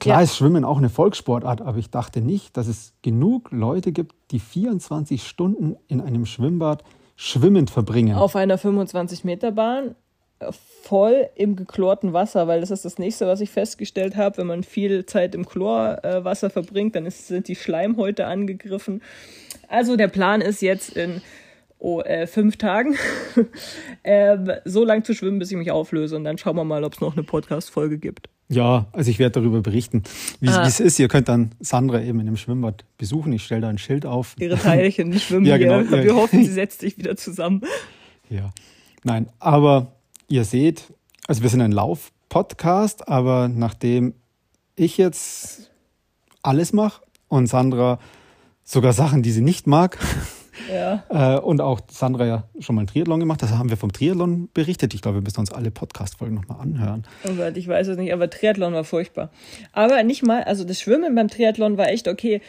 [0.00, 0.24] klar ja.
[0.24, 4.40] ist Schwimmen auch eine Volkssportart, aber ich dachte nicht, dass es genug Leute gibt, die
[4.40, 6.84] 24 Stunden in einem Schwimmbad
[7.16, 8.16] schwimmend verbringen.
[8.16, 9.94] Auf einer 25-Meter-Bahn
[10.84, 14.38] voll im geklorten Wasser, weil das ist das nächste, was ich festgestellt habe.
[14.38, 19.02] Wenn man viel Zeit im Chlorwasser verbringt, dann ist, sind die Schleimhäute angegriffen.
[19.68, 21.20] Also der Plan ist jetzt in
[21.78, 22.96] oh, äh, fünf Tagen
[24.04, 26.16] ähm, so lang zu schwimmen, bis ich mich auflöse.
[26.16, 28.28] Und dann schauen wir mal, ob es noch eine Podcast-Folge gibt.
[28.50, 30.02] Ja, also ich werde darüber berichten,
[30.40, 30.66] wie ah.
[30.66, 30.98] es ist.
[30.98, 33.32] Ihr könnt dann Sandra eben in dem Schwimmbad besuchen.
[33.32, 34.34] Ich stelle da ein Schild auf.
[34.38, 35.80] Ihre Teilchen schwimmen ja, genau.
[35.80, 36.04] hier.
[36.04, 37.60] Wir hoffen, sie setzt sich wieder zusammen.
[38.30, 38.50] Ja,
[39.04, 39.92] nein, aber
[40.28, 40.84] ihr seht,
[41.26, 44.14] also wir sind ein Lauf-Podcast, aber nachdem
[44.76, 45.70] ich jetzt
[46.42, 47.98] alles mache und Sandra
[48.64, 49.98] sogar Sachen, die sie nicht mag,
[50.72, 51.04] ja.
[51.08, 53.42] Äh, und auch Sandra ja schon mal einen Triathlon gemacht.
[53.42, 54.94] Das haben wir vom Triathlon berichtet.
[54.94, 57.06] Ich glaube, wir müssen uns alle Podcast-Folgen nochmal anhören.
[57.28, 59.30] Oh Gott, ich weiß es nicht, aber Triathlon war furchtbar.
[59.72, 62.40] Aber nicht mal, also das Schwimmen beim Triathlon war echt okay.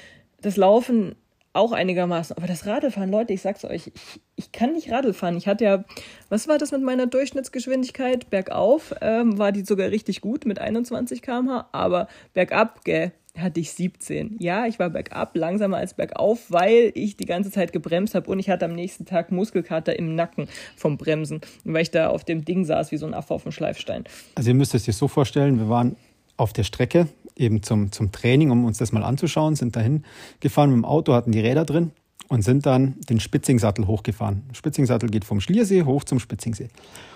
[0.41, 1.15] Das Laufen
[1.54, 2.38] auch einigermaßen.
[2.38, 5.38] Aber das Radlfahren, Leute, ich sag's euch, ich, ich kann nicht Radl fahren.
[5.38, 5.84] Ich hatte ja,
[6.30, 8.30] was war das mit meiner Durchschnittsgeschwindigkeit?
[8.30, 13.72] Bergauf ähm, war die sogar richtig gut mit 21 km/h, aber bergab, gell, hatte ich
[13.72, 14.38] 17.
[14.39, 18.39] Ja, ich war bergab, langsamer als bergauf, weil ich die ganze Zeit gebremst habe und
[18.39, 22.46] ich hatte am nächsten Tag Muskelkater im Nacken vom Bremsen, weil ich da auf dem
[22.46, 24.04] Ding saß wie so ein Affe auf dem Schleifstein.
[24.36, 25.96] Also ihr müsst es dir so vorstellen, wir waren
[26.38, 30.04] auf der Strecke eben zum, zum Training, um uns das mal anzuschauen, sind dahin
[30.39, 31.92] gefahren mit dem Auto, hatten die Räder drin
[32.28, 34.44] und sind dann den Spitzingsattel hochgefahren.
[34.54, 36.70] Spitzingsattel geht vom Schliersee hoch zum Spitzingsee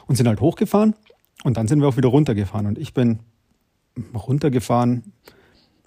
[0.08, 0.96] und sind halt hochgefahren
[1.44, 3.20] und dann sind wir auch wieder runtergefahren und ich bin
[4.14, 5.14] runtergefahren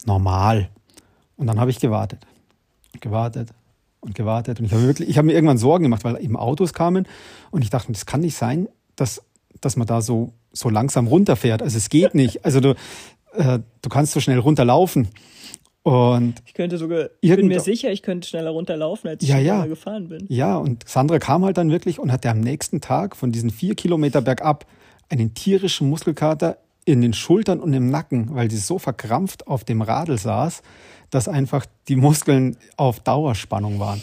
[0.07, 0.69] normal.
[1.37, 2.21] Und dann habe ich gewartet
[2.93, 3.51] und gewartet
[4.01, 4.61] und gewartet.
[4.61, 7.07] Und ich habe mir wirklich, ich habe mir irgendwann Sorgen gemacht, weil eben Autos kamen
[7.51, 9.23] und ich dachte, das kann nicht sein, dass,
[9.61, 11.63] dass man da so, so langsam runterfährt.
[11.63, 12.45] Also es geht nicht.
[12.45, 12.75] Also du,
[13.35, 15.09] äh, du kannst so schnell runterlaufen.
[15.83, 19.39] Und ich könnte sogar, ich bin mir sicher, ich könnte schneller runterlaufen, als ich ja,
[19.39, 19.67] ja.
[19.67, 20.27] gefahren bin.
[20.29, 23.77] Ja, und Sandra kam halt dann wirklich und hatte am nächsten Tag von diesen vier
[23.77, 24.67] Kilometer bergab
[25.09, 29.83] einen tierischen Muskelkater in den Schultern und im Nacken, weil sie so verkrampft auf dem
[29.83, 30.63] Radl saß,
[31.11, 34.01] dass einfach die Muskeln auf Dauerspannung waren.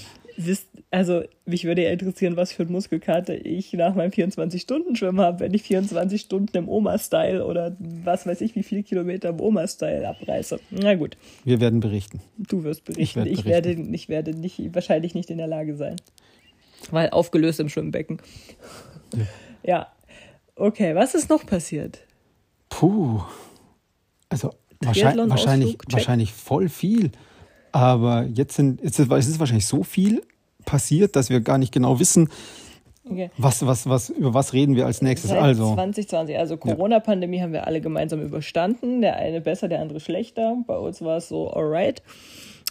[0.92, 5.54] Also, mich würde ja interessieren, was für ein Muskelkater ich nach meinem 24-Stunden-Schwimmen habe, wenn
[5.54, 10.60] ich 24 Stunden im Oma-Style oder was weiß ich, wie viele Kilometer im Oma-Style abreiße.
[10.72, 11.18] Na gut.
[11.46, 12.22] Wir werden berichten.
[12.38, 13.02] Du wirst berichten.
[13.02, 15.96] Ich, werde, ich werde, ich werde nicht, wahrscheinlich nicht in der Lage sein.
[16.92, 18.20] Weil aufgelöst im Schwimmbecken.
[19.16, 19.28] Ja.
[19.64, 19.88] ja.
[20.56, 22.00] Okay, was ist noch passiert?
[22.74, 23.22] Puh.
[24.30, 27.12] Also wahrscheinlich, wahrscheinlich, wahrscheinlich voll viel.
[27.72, 30.24] Aber jetzt, sind, jetzt ist es wahrscheinlich so viel
[30.66, 32.30] passiert, dass wir gar nicht genau wissen,
[33.10, 33.30] okay.
[33.38, 35.30] was, was, was, über was reden wir als nächstes.
[35.30, 37.44] Seit also 2020, also Corona-Pandemie ja.
[37.44, 39.02] haben wir alle gemeinsam überstanden.
[39.02, 40.58] Der eine besser, der andere schlechter.
[40.66, 42.02] Bei uns war es so alright.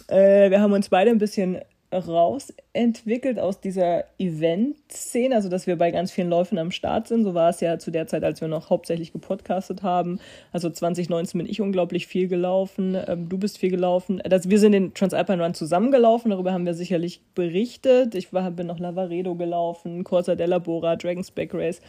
[0.07, 1.59] Äh, wir haben uns beide ein bisschen
[1.93, 7.23] rausentwickelt aus dieser Event-Szene, also dass wir bei ganz vielen Läufen am Start sind.
[7.23, 10.19] So war es ja zu der Zeit, als wir noch hauptsächlich gepodcastet haben.
[10.51, 14.21] Also 2019 bin ich unglaublich viel gelaufen, ähm, du bist viel gelaufen.
[14.23, 18.15] Das, wir sind den Transalpine Run zusammengelaufen, darüber haben wir sicherlich berichtet.
[18.15, 21.81] Ich war, bin noch Lavaredo gelaufen, Corsa della Bora, Dragon's Back Race.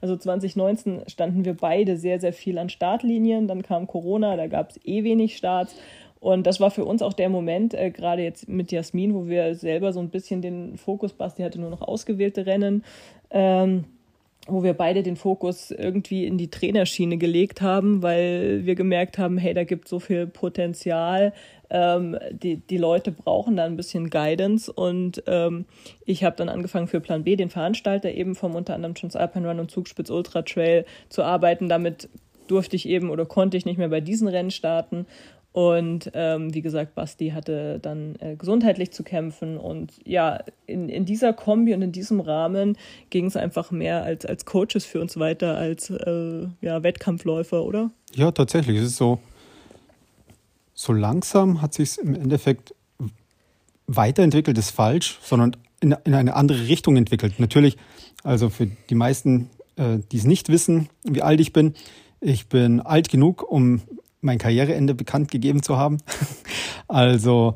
[0.00, 3.48] Also 2019 standen wir beide sehr, sehr viel an Startlinien.
[3.48, 5.74] Dann kam Corona, da gab es eh wenig Starts.
[6.26, 9.54] Und das war für uns auch der Moment, äh, gerade jetzt mit Jasmin, wo wir
[9.54, 12.82] selber so ein bisschen den Fokus, Basti hatte nur noch ausgewählte Rennen,
[13.30, 13.84] ähm,
[14.48, 19.38] wo wir beide den Fokus irgendwie in die Trainerschiene gelegt haben, weil wir gemerkt haben,
[19.38, 21.32] hey, da gibt so viel Potenzial,
[21.70, 24.72] ähm, die, die Leute brauchen da ein bisschen Guidance.
[24.72, 25.64] Und ähm,
[26.06, 29.60] ich habe dann angefangen für Plan B, den Veranstalter eben vom unter anderem Transalpine Run
[29.60, 31.68] und Zugspitz Ultra Trail zu arbeiten.
[31.68, 32.08] Damit
[32.48, 35.06] durfte ich eben oder konnte ich nicht mehr bei diesen Rennen starten
[35.56, 39.56] und ähm, wie gesagt, Basti hatte dann äh, gesundheitlich zu kämpfen.
[39.56, 42.76] Und ja, in, in dieser Kombi und in diesem Rahmen
[43.08, 47.90] ging es einfach mehr als, als Coaches für uns weiter, als äh, ja, Wettkampfläufer, oder?
[48.14, 48.76] Ja, tatsächlich.
[48.76, 49.18] Es ist so,
[50.74, 52.74] so langsam hat sich im Endeffekt
[53.86, 57.40] weiterentwickelt, ist falsch, sondern in, in eine andere Richtung entwickelt.
[57.40, 57.78] Natürlich,
[58.22, 61.72] also für die meisten, äh, die es nicht wissen, wie alt ich bin,
[62.20, 63.80] ich bin alt genug, um
[64.26, 65.98] mein Karriereende bekannt gegeben zu haben.
[66.88, 67.54] also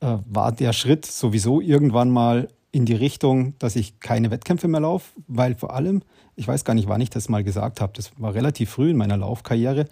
[0.00, 4.80] äh, war der Schritt sowieso irgendwann mal in die Richtung, dass ich keine Wettkämpfe mehr
[4.80, 6.02] laufe, weil vor allem,
[6.36, 8.96] ich weiß gar nicht, wann ich das mal gesagt habe, das war relativ früh in
[8.96, 9.88] meiner Laufkarriere,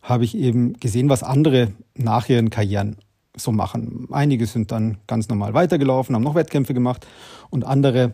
[0.00, 2.98] habe ich eben gesehen, was andere nach ihren Karrieren
[3.36, 4.06] so machen.
[4.12, 7.06] Einige sind dann ganz normal weitergelaufen, haben noch Wettkämpfe gemacht
[7.50, 8.12] und andere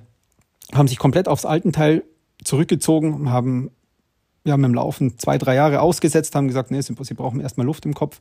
[0.73, 2.05] haben sich komplett aufs alten Teil
[2.43, 3.71] zurückgezogen, haben
[4.45, 7.85] wir haben im Laufen zwei, drei Jahre ausgesetzt, haben gesagt, nee, sie brauchen erstmal Luft
[7.87, 8.21] im Kopf.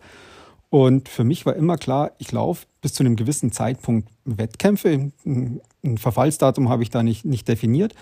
[0.69, 5.11] Und für mich war immer klar, ich laufe bis zu einem gewissen Zeitpunkt Wettkämpfe.
[5.25, 7.95] Ein Verfallsdatum habe ich da nicht, nicht definiert.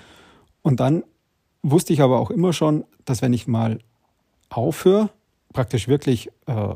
[0.63, 1.03] Und dann
[1.63, 3.80] wusste ich aber auch immer schon, dass wenn ich mal
[4.49, 5.10] aufhöre,
[5.53, 6.73] praktisch wirklich äh,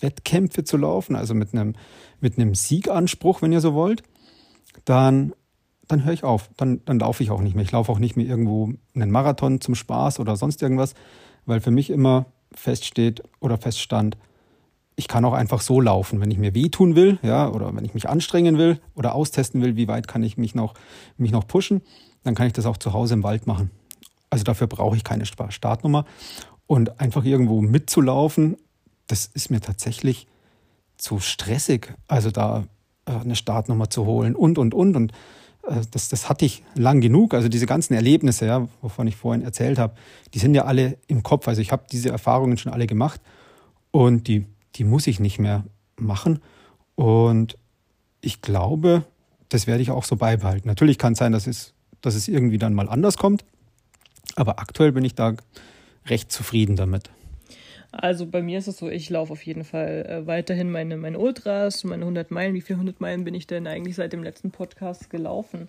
[0.00, 1.74] Wettkämpfe zu laufen, also mit einem,
[2.20, 4.02] mit einem Sieganspruch, wenn ihr so wollt,
[4.84, 5.32] dann
[5.90, 6.50] dann höre ich auf.
[6.56, 7.64] Dann, dann laufe ich auch nicht mehr.
[7.64, 10.94] Ich laufe auch nicht mehr irgendwo einen Marathon zum Spaß oder sonst irgendwas,
[11.46, 14.16] weil für mich immer feststeht oder feststand,
[14.96, 17.94] ich kann auch einfach so laufen, wenn ich mir wehtun will, ja, oder wenn ich
[17.94, 20.74] mich anstrengen will oder austesten will, wie weit kann ich mich noch,
[21.16, 21.80] mich noch pushen,
[22.22, 23.70] dann kann ich das auch zu Hause im Wald machen.
[24.28, 26.04] Also dafür brauche ich keine Startnummer.
[26.66, 28.56] Und einfach irgendwo mitzulaufen,
[29.06, 30.28] das ist mir tatsächlich
[30.98, 31.94] zu stressig.
[32.06, 32.64] Also da
[33.06, 34.96] äh, eine Startnummer zu holen und, und, und.
[34.96, 35.12] Und
[35.62, 37.34] das, das hatte ich lang genug.
[37.34, 39.94] Also diese ganzen Erlebnisse, ja, wovon ich vorhin erzählt habe,
[40.34, 41.48] die sind ja alle im Kopf.
[41.48, 43.20] Also ich habe diese Erfahrungen schon alle gemacht
[43.90, 44.46] und die,
[44.76, 45.64] die muss ich nicht mehr
[45.96, 46.40] machen.
[46.94, 47.56] Und
[48.20, 49.04] ich glaube,
[49.48, 50.68] das werde ich auch so beibehalten.
[50.68, 53.44] Natürlich kann es sein, dass es, dass es irgendwie dann mal anders kommt,
[54.36, 55.34] aber aktuell bin ich da
[56.06, 57.10] recht zufrieden damit.
[57.92, 61.18] Also bei mir ist es so, ich laufe auf jeden Fall äh, weiterhin meine, meine
[61.18, 62.54] Ultras, meine 100 Meilen.
[62.54, 65.68] Wie viele 100 Meilen bin ich denn eigentlich seit dem letzten Podcast gelaufen?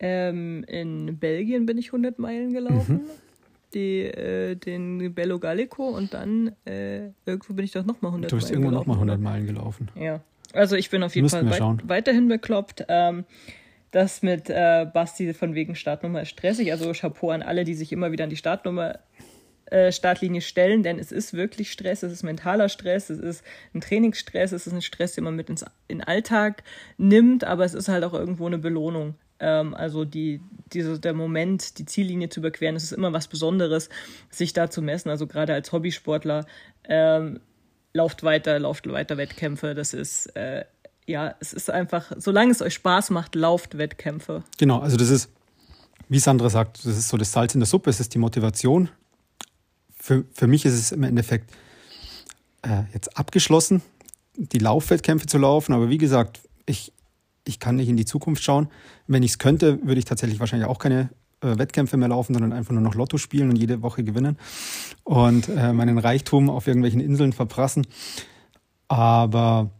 [0.00, 2.94] Ähm, in Belgien bin ich 100 Meilen gelaufen.
[2.94, 3.10] Mhm.
[3.74, 8.28] Die, äh, den Bello Gallico und dann äh, irgendwo bin ich doch nochmal 100 Meilen.
[8.28, 9.88] Du bist irgendwo nochmal 100 Meilen gelaufen.
[9.94, 10.20] Ja.
[10.52, 12.86] Also ich bin auf jeden Müssten Fall weit, weiterhin bekloppt.
[12.88, 13.24] Ähm,
[13.92, 16.72] das mit äh, Basti von wegen Startnummer ist stressig.
[16.72, 18.98] Also Chapeau an alle, die sich immer wieder an die Startnummer
[19.70, 23.80] äh, Startlinie stellen, denn es ist wirklich Stress, es ist mentaler Stress, es ist ein
[23.80, 26.62] Trainingsstress, es ist ein Stress, den man mit ins in den Alltag
[26.98, 29.14] nimmt, aber es ist halt auch irgendwo eine Belohnung.
[29.38, 30.40] Ähm, also die,
[30.72, 33.88] diese, der Moment, die Ziellinie zu überqueren, es ist immer was Besonderes,
[34.28, 35.10] sich da zu messen.
[35.10, 36.46] Also gerade als Hobbysportler
[36.84, 37.40] ähm,
[37.92, 39.74] lauft weiter, lauft weiter Wettkämpfe.
[39.74, 40.64] Das ist äh,
[41.10, 44.44] ja, es ist einfach, solange es euch Spaß macht, lauft Wettkämpfe.
[44.58, 45.30] Genau, also das ist,
[46.08, 48.88] wie Sandra sagt, das ist so das Salz in der Suppe, es ist die Motivation.
[50.00, 51.52] Für, für mich ist es im Endeffekt
[52.62, 53.82] äh, jetzt abgeschlossen,
[54.34, 56.92] die Laufwettkämpfe zu laufen, aber wie gesagt, ich,
[57.44, 58.68] ich kann nicht in die Zukunft schauen.
[59.06, 61.10] Wenn ich es könnte, würde ich tatsächlich wahrscheinlich auch keine
[61.42, 64.38] äh, Wettkämpfe mehr laufen, sondern einfach nur noch Lotto spielen und jede Woche gewinnen
[65.04, 67.86] und äh, meinen Reichtum auf irgendwelchen Inseln verprassen.
[68.88, 69.70] Aber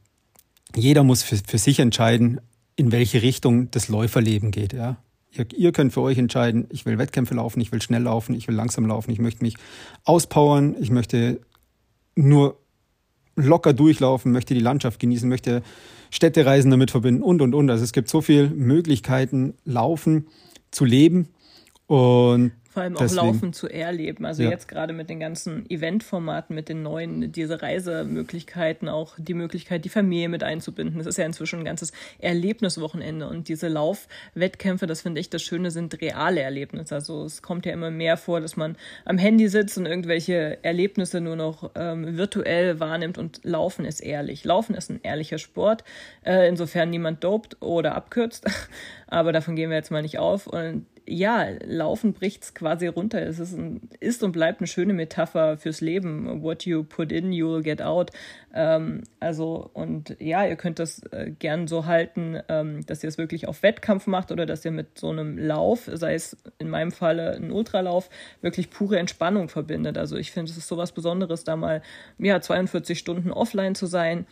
[0.77, 2.41] jeder muss für, für sich entscheiden,
[2.77, 4.73] in welche Richtung das Läuferleben geht.
[4.73, 4.97] Ja.
[5.33, 8.49] Ihr, ihr könnt für euch entscheiden, ich will Wettkämpfe laufen, ich will schnell laufen, ich
[8.49, 9.57] will langsam laufen, ich möchte mich
[10.05, 11.40] auspowern, ich möchte
[12.16, 12.59] nur
[13.37, 15.62] locker durchlaufen, möchte die Landschaft genießen, möchte
[16.11, 17.71] Städtereisen damit verbinden und, und, und.
[17.71, 20.27] Also es gibt so viele Möglichkeiten, laufen,
[20.71, 21.29] zu leben.
[21.87, 23.27] Und vor allem auch Deswegen.
[23.27, 24.25] Laufen zu erleben.
[24.25, 24.51] Also ja.
[24.51, 29.89] jetzt gerade mit den ganzen Eventformaten, mit den neuen, diese Reisemöglichkeiten, auch die Möglichkeit, die
[29.89, 30.99] Familie mit einzubinden.
[30.99, 33.29] Das ist ja inzwischen ein ganzes Erlebniswochenende.
[33.29, 36.95] Und diese Laufwettkämpfe, das finde ich das Schöne, sind reale Erlebnisse.
[36.95, 41.21] Also es kommt ja immer mehr vor, dass man am Handy sitzt und irgendwelche Erlebnisse
[41.21, 44.45] nur noch ähm, virtuell wahrnimmt und Laufen ist ehrlich.
[44.45, 45.83] Laufen ist ein ehrlicher Sport,
[46.25, 48.47] äh, insofern niemand dopt oder abkürzt.
[49.09, 50.47] Aber davon gehen wir jetzt mal nicht auf.
[50.47, 53.20] Und ja, Laufen bricht es quasi runter.
[53.20, 56.42] Es ist, ein, ist und bleibt eine schöne Metapher fürs Leben.
[56.42, 58.12] What you put in, you will get out.
[58.55, 63.18] Ähm, also, und ja, ihr könnt das äh, gern so halten, ähm, dass ihr es
[63.18, 66.92] wirklich auf Wettkampf macht oder dass ihr mit so einem Lauf, sei es in meinem
[66.92, 68.09] Falle ein Ultralauf,
[68.40, 69.99] wirklich pure Entspannung verbindet.
[69.99, 71.83] Also ich finde, es ist so was Besonderes, da mal
[72.18, 74.27] ja, 42 Stunden offline zu sein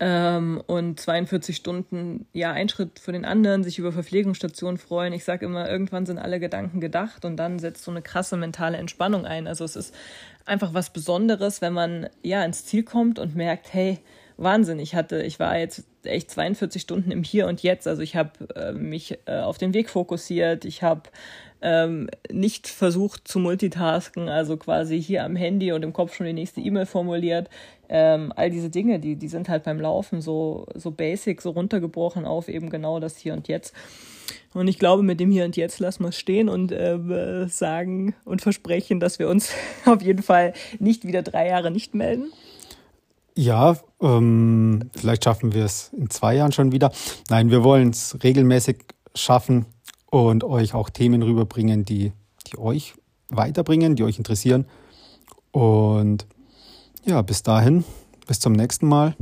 [0.00, 5.12] ähm, und 42 Stunden, ja, ein Schritt für den anderen, sich über Verpflegungsstationen freuen.
[5.12, 8.76] Ich sage immer, irgendwann sind alle Gedanken gedacht und dann setzt so eine krasse mentale
[8.78, 9.46] Entspannung ein.
[9.46, 9.94] Also es ist
[10.46, 13.98] einfach was Besonderes, wenn man ja ins Ziel kommt und merkt, hey,
[14.36, 17.86] Wahnsinn, ich hatte, ich war jetzt echt 42 Stunden im Hier und Jetzt.
[17.86, 21.02] Also ich habe äh, mich äh, auf den Weg fokussiert, ich habe
[21.62, 26.32] ähm, nicht versucht zu multitasken, also quasi hier am Handy und im Kopf schon die
[26.32, 27.48] nächste E-Mail formuliert.
[27.88, 32.24] Ähm, all diese Dinge, die, die sind halt beim Laufen so, so basic, so runtergebrochen
[32.24, 33.74] auf eben genau das Hier und Jetzt.
[34.54, 38.14] Und ich glaube, mit dem Hier und Jetzt lassen wir es stehen und äh, sagen
[38.24, 39.50] und versprechen, dass wir uns
[39.84, 42.32] auf jeden Fall nicht wieder drei Jahre nicht melden.
[43.36, 46.92] Ja, ähm, vielleicht schaffen wir es in zwei Jahren schon wieder.
[47.30, 48.76] Nein, wir wollen es regelmäßig
[49.14, 49.66] schaffen
[50.08, 52.12] und euch auch Themen rüberbringen, die,
[52.46, 52.94] die euch
[53.28, 54.66] weiterbringen, die euch interessieren.
[55.50, 56.26] Und
[57.04, 57.84] ja, bis dahin,
[58.26, 59.14] bis zum nächsten Mal.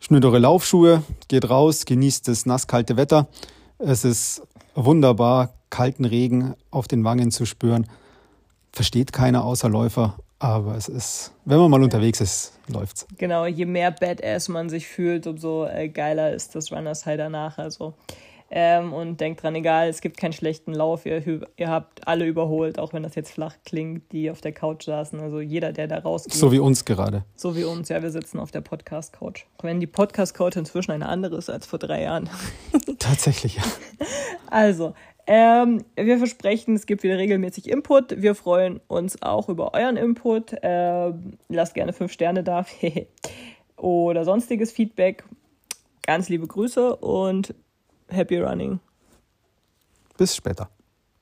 [0.00, 3.28] Schnürt eure Laufschuhe, geht raus, genießt das nasskalte Wetter.
[3.78, 4.42] Es ist
[4.74, 7.86] wunderbar, kalten Regen auf den Wangen zu spüren.
[8.72, 13.06] Versteht keiner außer Läufer, aber es ist, wenn man mal unterwegs ist, läuft's.
[13.18, 17.58] Genau, je mehr Badass man sich fühlt, umso äh, geiler ist das Runners High danach.
[17.58, 17.94] Also
[18.50, 22.78] ähm, und denkt dran, egal, es gibt keinen schlechten Lauf, ihr, ihr habt alle überholt,
[22.78, 25.20] auch wenn das jetzt flach klingt, die auf der Couch saßen.
[25.20, 26.32] Also jeder, der da rausgeht.
[26.32, 27.24] So wie uns gerade.
[27.34, 29.44] So wie uns, ja, wir sitzen auf der Podcast-Couch.
[29.60, 32.30] Wenn die Podcast-Couch inzwischen eine andere ist als vor drei Jahren.
[32.98, 33.62] Tatsächlich, ja.
[34.50, 34.94] Also,
[35.26, 38.22] ähm, wir versprechen, es gibt wieder regelmäßig Input.
[38.22, 40.56] Wir freuen uns auch über euren Input.
[40.62, 42.64] Ähm, lasst gerne fünf Sterne da.
[43.76, 45.24] Oder sonstiges Feedback.
[46.06, 47.54] Ganz liebe Grüße und
[48.10, 48.80] happy running.
[50.16, 50.68] Bis später.